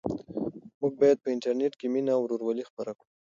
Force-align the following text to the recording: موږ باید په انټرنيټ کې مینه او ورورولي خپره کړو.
موږ 0.79 0.93
باید 1.01 1.17
په 1.23 1.29
انټرنيټ 1.35 1.73
کې 1.79 1.87
مینه 1.93 2.11
او 2.15 2.21
ورورولي 2.23 2.63
خپره 2.69 2.91
کړو. 2.97 3.07